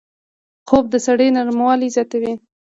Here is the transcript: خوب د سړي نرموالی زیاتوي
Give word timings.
خوب 0.67 0.85
د 0.93 0.95
سړي 1.05 1.27
نرموالی 1.37 1.89
زیاتوي 1.95 2.33